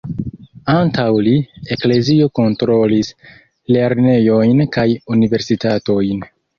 Antaŭ 0.75 1.05
li, 1.27 1.33
Eklezio 1.75 2.29
kontrolis 2.41 3.13
lernejojn 3.77 4.67
kaj 4.79 4.91
Universitatojn. 5.19 6.31